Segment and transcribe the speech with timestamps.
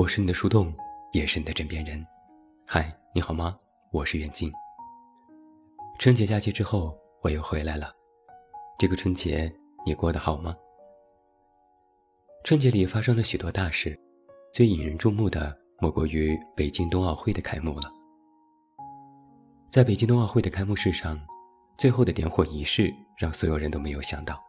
[0.00, 0.74] 我是你的树洞，
[1.12, 2.02] 也是你的枕边人。
[2.66, 3.54] 嗨，你好吗？
[3.92, 4.50] 我是远近。
[5.98, 7.92] 春节假期之后，我又回来了。
[8.78, 9.52] 这个春节
[9.84, 10.56] 你过得好吗？
[12.44, 13.94] 春节里发生了许多大事，
[14.54, 17.92] 最引人注目的莫过于北京冬奥会的开幕了。
[19.70, 21.20] 在北京冬奥会的开幕式上，
[21.76, 24.42] 最后的点火仪式让所有人都没有想到。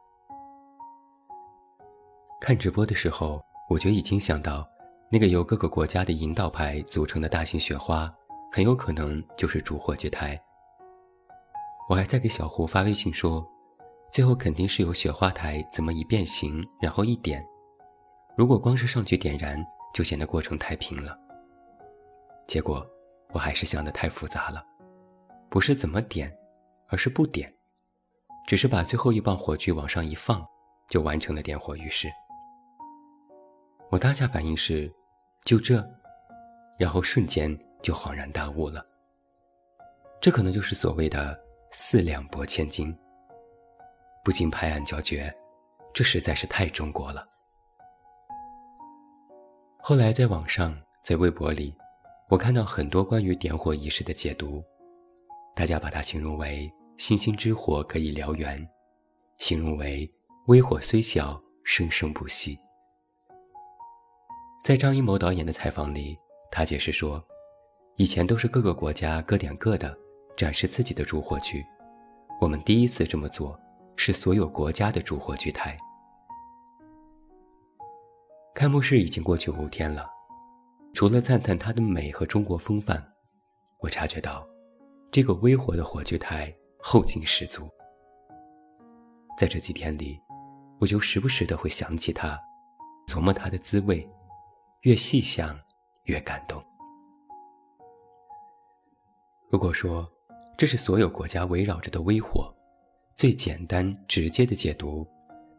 [2.40, 4.66] 看直播的时候，我就已经想到。
[5.14, 8.10] 那个由各个国家的引导牌组成的大型雪花，
[8.50, 10.42] 很有可能就是主火炬台。
[11.90, 13.46] 我还在给小胡发微信说，
[14.10, 17.46] 最后肯定是由雪花台怎么一变形，然后一点。
[18.38, 19.62] 如果光是上去点燃，
[19.94, 21.20] 就显得过程太平了。
[22.48, 22.88] 结果
[23.34, 24.64] 我还是想的太复杂了，
[25.50, 26.34] 不是怎么点，
[26.88, 27.46] 而是不点，
[28.48, 30.42] 只是把最后一棒火炬往上一放，
[30.88, 32.10] 就完成了点火仪式。
[33.90, 34.90] 我当下反应是。
[35.44, 35.84] 就这，
[36.78, 38.86] 然后瞬间就恍然大悟了。
[40.22, 41.40] 这可能就是所谓的
[41.72, 42.96] “四两拨千斤”。
[44.24, 45.34] 不禁拍案叫绝，
[45.94, 47.28] 这实在是太中国了。
[49.80, 51.76] 后来在网上，在微博里，
[52.30, 54.64] 我看到很多关于点火仪式的解读，
[55.56, 58.70] 大家把它形容为“星星之火可以燎原”，
[59.40, 60.08] 形容为
[60.46, 62.60] “微火虽小，生生不息”。
[64.64, 66.16] 在张艺谋导演的采访里，
[66.52, 67.24] 他解释说，
[67.96, 69.98] 以前都是各个国家各点各的，
[70.38, 71.66] 展示自己的烛火炬。
[72.40, 73.60] 我们第一次这么做，
[73.96, 75.76] 是所有国家的烛火炬台。
[78.54, 80.08] 开幕式已经过去五天了，
[80.94, 83.04] 除了赞叹它的美和中国风范，
[83.80, 84.48] 我察觉到，
[85.12, 87.68] 这个微火的火炬台后劲十足。
[89.40, 90.22] 在这几天里，
[90.80, 92.40] 我就时不时的会想起它，
[93.08, 94.08] 琢磨它的滋味。
[94.82, 95.60] 越细想，
[96.06, 96.60] 越感动。
[99.48, 100.12] 如果说
[100.58, 102.52] 这是所有国家围绕着的微火，
[103.14, 105.08] 最简单直接的解读，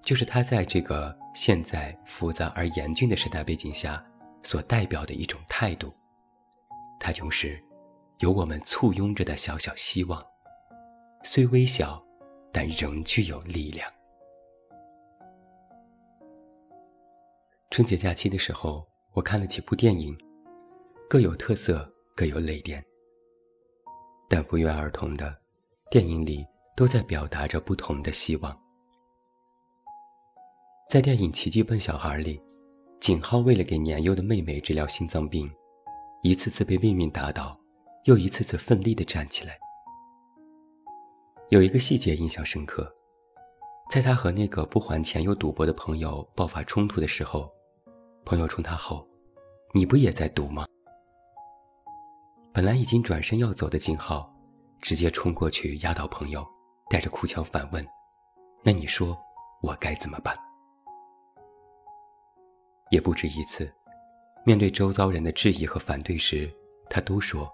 [0.01, 4.05] 就是它在这个现在复杂而严峻的时代背景下
[4.43, 5.95] 所代表的一种态度。
[6.99, 7.63] 它就是
[8.19, 10.21] 有我们簇拥着的小小希望，
[11.23, 12.05] 虽微小，
[12.51, 13.89] 但仍具有力量。
[17.71, 18.85] 春节假期的时候。
[19.15, 20.17] 我看了几部电影，
[21.07, 21.87] 各有特色，
[22.17, 22.83] 各有泪点，
[24.27, 25.37] 但不约而同的，
[25.91, 28.51] 电影里都在表达着不同的希望。
[30.89, 32.41] 在电影《奇迹笨小孩》里，
[33.01, 35.47] 景浩为了给年幼的妹妹治疗心脏病，
[36.23, 37.55] 一次次被命运打倒，
[38.05, 39.59] 又一次次奋力地站起来。
[41.51, 42.91] 有一个细节印象深刻，
[43.91, 47.53] 在他和那个不还钱又赌博的朋友爆发冲突的时候。
[48.25, 49.07] 朋友冲他吼
[49.75, 50.67] ：“你不也在赌吗？”
[52.53, 54.33] 本来已经转身要走的金浩，
[54.81, 56.47] 直接冲过去压倒朋友，
[56.91, 57.87] 带着哭腔反问
[58.63, 59.19] ：“那你说
[59.63, 60.37] 我该怎么办？”
[62.91, 63.73] 也不止一次，
[64.45, 66.53] 面对周遭人的质疑和反对时，
[66.91, 67.51] 他都说：“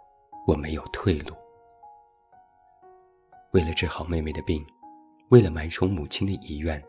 [0.49, 1.35] 我没有退路。”
[3.53, 4.61] 为了治好妹妹的病，
[5.31, 6.83] 为了满足母亲的遗愿，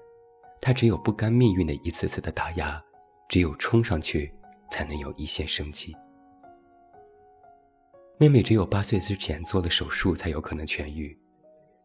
[0.59, 2.84] 他只有不甘命运的一次次的打压。
[3.29, 4.34] 只有冲上去，
[4.72, 5.95] 才能有一线生机。
[8.17, 11.16] 妹妹只有八岁之前做了手术，才有可能痊愈；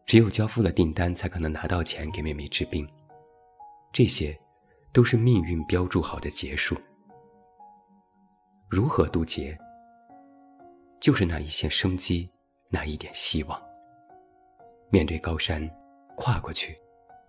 [0.07, 2.85] 只有交付了订单，才可能拿到钱给妹妹治病。
[3.93, 4.37] 这些，
[4.91, 6.75] 都是命运标注好的结束。
[8.67, 9.55] 如何渡劫？
[10.99, 12.27] 就是那一线生机，
[12.69, 13.61] 那一点希望。
[14.89, 15.69] 面对高山，
[16.17, 16.75] 跨过去，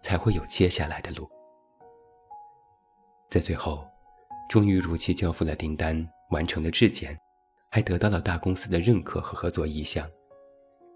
[0.01, 1.31] 才会有接下来的路。
[3.29, 3.87] 在最后。
[4.49, 7.19] 终于如期交付了订单，完成了质检，
[7.71, 10.09] 还得到了大公司的认可和合作意向。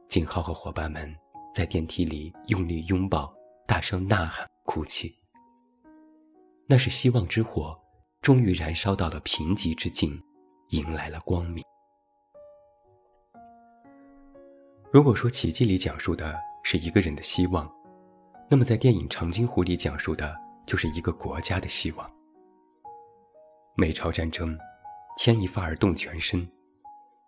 [0.08, 1.12] 景浩和伙伴们
[1.54, 3.32] 在电梯里用力拥抱，
[3.66, 5.14] 大声呐喊，哭泣。
[6.66, 7.76] 那是希望之火，
[8.20, 10.20] 终于燃烧到了贫瘠之境，
[10.70, 11.64] 迎来了光明。
[14.92, 17.68] 如果说《奇迹》里讲述的是一个人的希望，
[18.48, 20.36] 那么在电影《长津湖》里讲述的
[20.66, 22.19] 就是一个国家的希望。
[23.80, 24.58] 美朝战争，
[25.16, 26.46] 牵一发而动全身，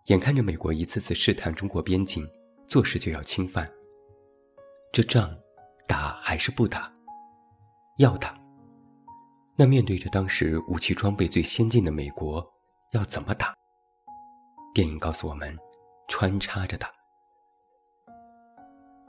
[0.05, 2.29] 眼看着美国一次次试探中国边境，
[2.67, 3.67] 做事就要侵犯。
[4.91, 5.35] 这仗，
[5.87, 6.93] 打还是不打？
[7.97, 8.39] 要打。
[9.55, 12.47] 那面对着当时武器装备最先进的美国，
[12.91, 13.51] 要怎么打？
[14.75, 15.57] 电影告诉我们，
[16.07, 16.87] 穿插着打。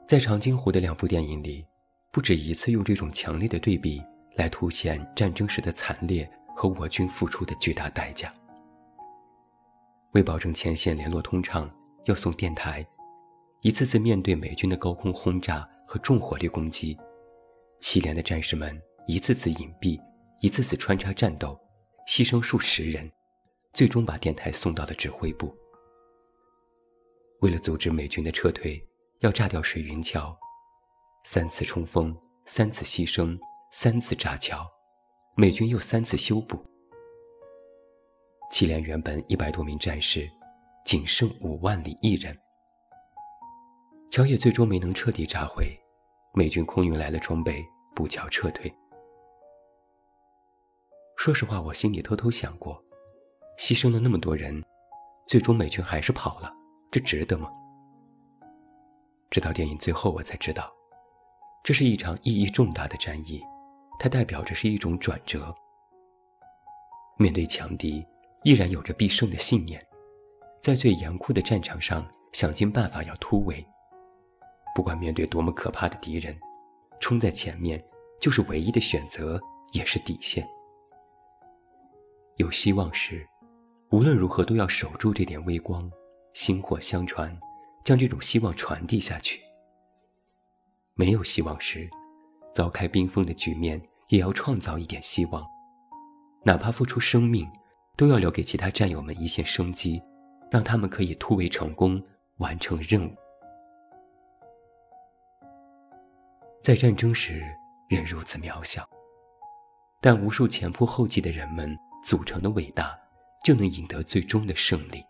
[0.08, 1.62] 在长津湖的两部电影里，
[2.10, 4.02] 不止一次用这种强烈的对比
[4.36, 6.26] 来凸显战争时的惨烈。
[6.54, 8.30] 和我军付出的巨大代价。
[10.12, 11.68] 为保证前线联络通畅，
[12.04, 12.86] 要送电台，
[13.62, 16.96] 一次次面对美军的高空轰炸和重火力攻击，
[17.80, 20.00] 七连的战士们一次次隐蔽，
[20.40, 21.58] 一次次穿插战斗，
[22.06, 23.10] 牺牲数十人，
[23.72, 25.52] 最终把电台送到了指挥部。
[27.40, 28.80] 为了阻止美军的撤退，
[29.18, 30.34] 要炸掉水云桥，
[31.24, 32.16] 三次冲锋，
[32.46, 33.36] 三次牺牲，
[33.72, 34.64] 三次炸桥，
[35.36, 36.64] 美军又三次修补。
[38.52, 40.30] 七连原本一百多名战士，
[40.84, 42.36] 仅剩五万里一人。
[44.12, 45.76] 桥也最终没能彻底炸毁，
[46.34, 47.64] 美军空运来了装备，
[47.96, 48.72] 补桥撤退。
[51.16, 52.80] 说实话，我心里偷偷想过，
[53.58, 54.62] 牺牲了那么多人，
[55.26, 56.52] 最终美军还是跑了，
[56.92, 57.50] 这值得吗？
[59.30, 60.72] 直到电影最后，我才知道，
[61.64, 63.42] 这是一场意义重大的战役，
[63.98, 65.54] 它代表着是一种转折。
[67.18, 68.04] 面对强敌。
[68.44, 69.82] 依然有着必胜的信念，
[70.60, 73.66] 在最严酷的战场上想尽办法要突围。
[74.74, 76.38] 不管面对多么可怕的敌人，
[77.00, 77.82] 冲在前面
[78.20, 79.40] 就是唯一的选择，
[79.72, 80.46] 也是底线。
[82.36, 83.26] 有希望时，
[83.92, 85.90] 无论如何都要守住这点微光，
[86.34, 87.34] 薪火相传，
[87.82, 89.40] 将这种希望传递下去。
[90.92, 91.88] 没有希望时，
[92.54, 95.44] 凿开冰封的局面，也要创造一点希望，
[96.44, 97.46] 哪怕付出生命。
[97.96, 100.02] 都要留给其他战友们一线生机，
[100.50, 102.02] 让他们可以突围成功，
[102.38, 103.14] 完成任务。
[106.60, 107.40] 在战争时，
[107.88, 108.84] 人如此渺小，
[110.00, 112.98] 但无数前仆后继的人们组成的伟大，
[113.44, 115.00] 就能赢得最终的胜利。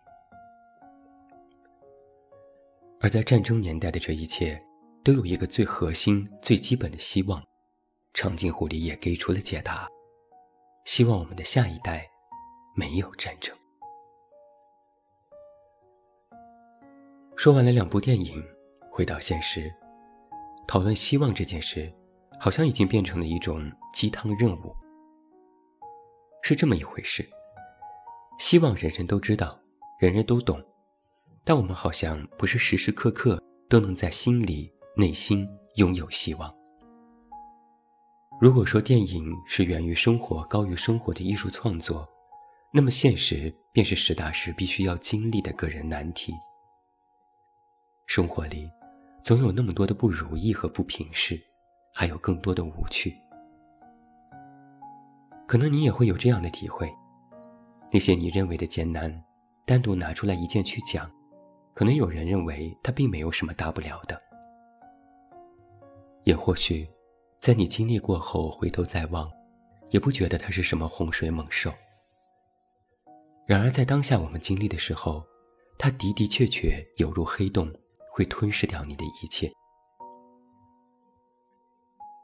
[3.00, 4.58] 而在战争年代的这一切，
[5.04, 7.44] 都有一个最核心、最基本的希望，
[8.14, 9.86] 长津湖里也给出了解答：
[10.86, 12.10] 希望我们的下一代。
[12.76, 13.56] 没有战争。
[17.36, 18.44] 说完了两部电影，
[18.90, 19.72] 回到现实，
[20.66, 21.88] 讨论希望这件事，
[22.40, 24.74] 好像已经变成了一种鸡汤任务。
[26.42, 27.24] 是这么一回事，
[28.40, 29.56] 希望人人都知道，
[30.00, 30.60] 人人都懂，
[31.44, 36.48] 但我们好像不是时时刻刻都能在心里、内心拥有希望。
[38.40, 42.08] 如果说电影是源于生活、高于生活的艺术创作，
[42.72, 46.32] 那么，现实便是实打实必须要经历的个人难题。
[48.06, 48.70] 生活里，
[49.22, 51.40] 总有那么多的不如意和不平事，
[51.92, 53.16] 还有更多的无趣。
[55.46, 56.88] 可能你也会有这样的体会：
[57.90, 59.24] 那些你认为的艰难，
[59.64, 61.10] 单独拿出来一件去讲，
[61.74, 64.16] 可能有人认为它并没有什么大不了的。
[66.24, 66.88] 也或许，
[67.38, 69.30] 在你经历过后回头再望，
[69.90, 71.72] 也不觉得它是什么洪水猛兽。
[73.46, 75.22] 然而，在当下我们经历的时候，
[75.78, 77.70] 它的的确确犹如黑洞，
[78.10, 79.52] 会吞噬掉你的一切。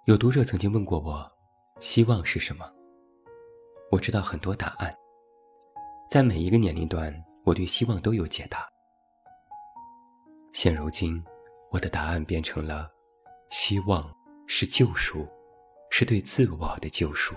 [0.06, 1.30] 有读者曾经问过我，
[1.78, 2.64] 希望是什么？
[3.90, 4.90] 我知道很多答案。
[6.08, 7.14] 在每一个年龄段，
[7.44, 8.66] 我对希望都有解答。
[10.54, 11.22] 现如今，
[11.70, 12.90] 我的答案变成了：
[13.50, 14.12] 希望
[14.46, 15.28] 是救赎，
[15.90, 17.34] 是对自我的救赎。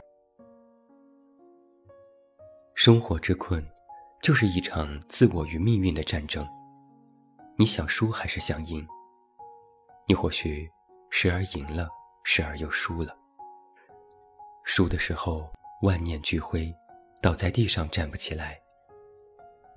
[2.74, 3.63] 生活之困。
[4.22, 6.48] 就是一场自我与命运的战争。
[7.58, 8.88] 你想输还是想赢？
[10.08, 10.65] 你或许
[11.10, 11.89] 时而赢了，
[12.24, 13.13] 时而又输了。
[14.63, 15.51] 输的时候
[15.82, 16.74] 万念俱灰，
[17.22, 18.58] 倒在地上站不起来。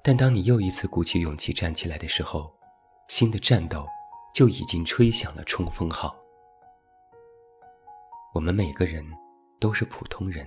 [0.01, 2.57] 但当你又一次鼓起勇气站起来的时候，
[3.09, 3.85] 新的战斗
[4.33, 6.17] 就已经吹响了冲锋号。
[8.37, 9.03] 我们每个人
[9.59, 10.47] 都是普通人，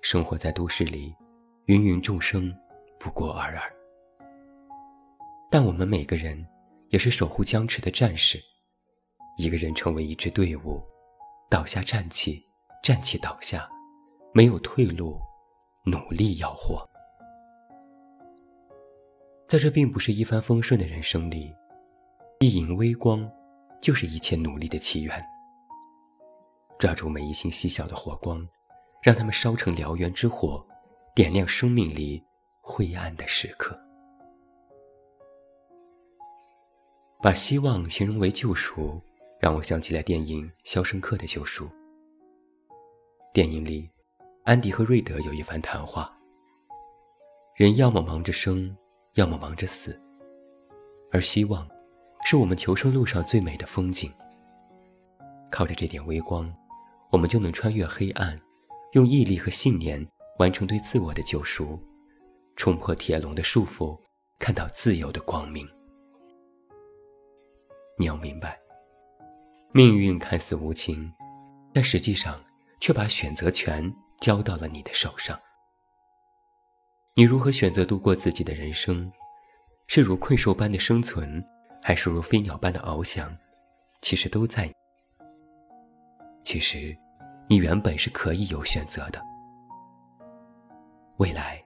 [0.00, 1.12] 生活在都市里，
[1.66, 2.54] 芸芸众生。
[3.00, 3.68] 不过尔尔，
[5.50, 6.46] 但我们每个人
[6.90, 8.40] 也是守护僵持的战士。
[9.36, 10.80] 一个人成为一支队伍，
[11.50, 12.40] 倒下站起，
[12.80, 13.68] 站起倒下，
[14.32, 15.18] 没有退路，
[15.84, 16.88] 努力要活。
[19.48, 21.52] 在这并不是一帆风顺的人生里，
[22.38, 23.28] 一影微光，
[23.82, 25.20] 就是一切努力的起源。
[26.84, 28.46] 抓住每一星细小的火光，
[29.02, 30.62] 让它们烧成燎原之火，
[31.14, 32.22] 点亮生命里。
[32.60, 33.74] 灰暗的时刻，
[37.22, 39.00] 把希望形容为救赎，
[39.40, 41.64] 让我想起了电影《肖申克的救赎》。
[43.32, 43.90] 电影里，
[44.44, 46.14] 安迪和瑞德有一番谈话：
[47.56, 48.76] 人要么忙着生，
[49.14, 49.98] 要么忙着死，
[51.10, 51.66] 而希望，
[52.26, 54.12] 是我们求生路上最美的风景。
[55.50, 56.46] 靠着这点微光，
[57.14, 58.40] 我们就能穿越黑暗，
[58.94, 60.04] 用毅力和信念
[60.40, 61.80] 完成对自我的救赎。
[62.56, 63.96] 冲破铁笼的束缚，
[64.40, 65.64] 看到自由的光明。
[67.96, 68.58] 你要明白，
[69.72, 71.08] 命运看似无情，
[71.72, 72.44] 但实际上
[72.80, 75.38] 却把选择权交到了你的手上。
[77.14, 79.08] 你如何选择度过自己的人生，
[79.86, 81.44] 是如困兽般的生存，
[81.80, 83.24] 还是如飞鸟般的翱翔，
[84.02, 84.68] 其实都在。
[86.42, 86.96] 其实，
[87.48, 89.22] 你原本是可以有选择的。
[91.18, 91.62] 未来，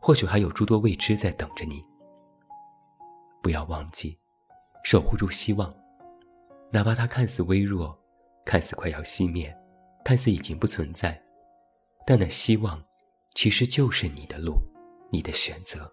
[0.00, 1.80] 或许还有诸多未知在等着你。
[3.42, 4.18] 不要忘记，
[4.84, 5.74] 守护住希望，
[6.70, 7.98] 哪怕它看似微弱，
[8.44, 9.54] 看似快要熄灭，
[10.04, 11.20] 看似已经不存在，
[12.06, 12.82] 但那希望，
[13.34, 14.54] 其实就是你的路。
[15.10, 15.88] 你的选择，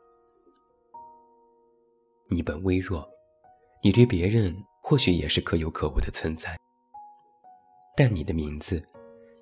[2.27, 3.07] 你本微弱，
[3.83, 6.57] 你对别人或许也是可有可无的存在，
[7.95, 8.83] 但你的名字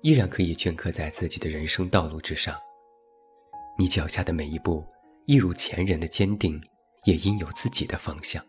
[0.02, 2.56] 依然可以镌刻在自己的人生道路之上。
[3.78, 4.86] 你脚下的每一步，
[5.26, 6.62] 一如前人的坚定，
[7.04, 8.44] 也应有自己的方向。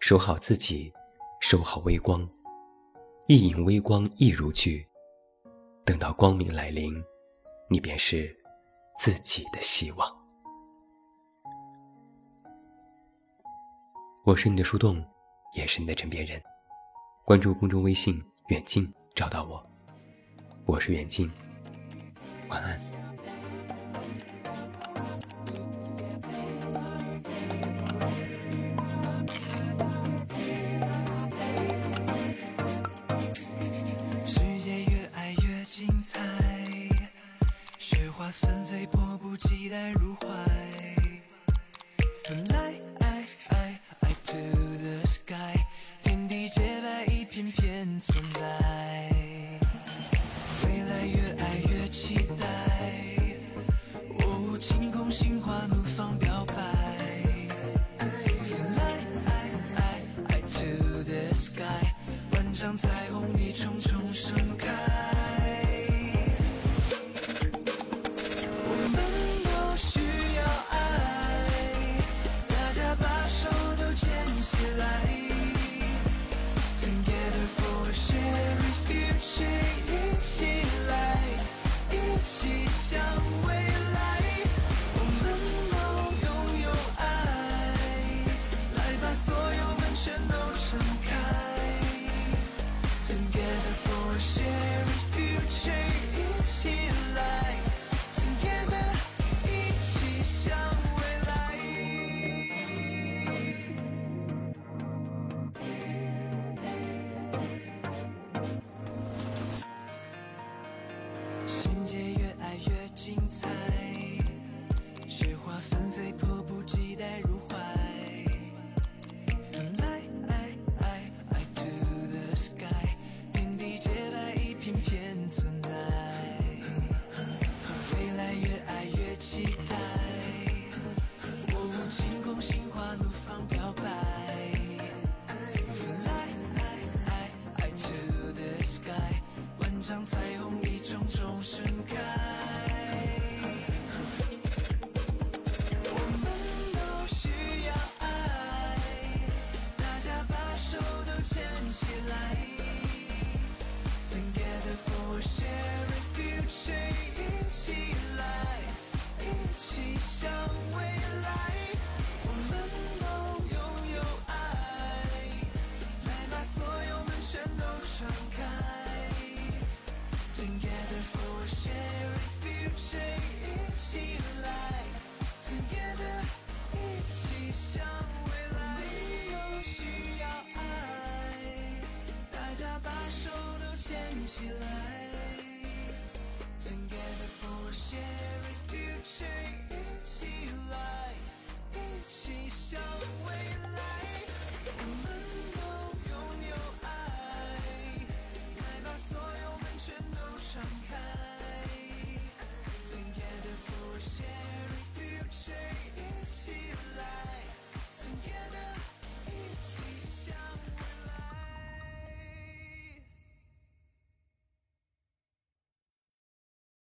[0.00, 0.92] 守好自己，
[1.40, 2.28] 守好微光，
[3.28, 4.86] 一影微光一如炬，
[5.84, 6.94] 等到光明来临，
[7.68, 8.36] 你便是。
[8.98, 10.16] 自己的希望。
[14.24, 15.02] 我是你的树洞，
[15.56, 16.38] 也是你的枕边人。
[17.24, 19.71] 关注公众微信“远近”，找到我。
[20.64, 21.28] 我是袁静，